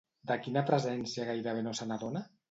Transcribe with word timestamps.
De 0.29 0.35
quina 0.45 0.61
presència 0.69 1.25
gairebé 1.27 1.61
no 1.67 1.75
se 1.81 1.87
n'adona? 1.91 2.25